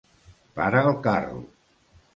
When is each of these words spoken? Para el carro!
Para 0.57 0.81
el 0.87 0.97
carro! 1.09 1.39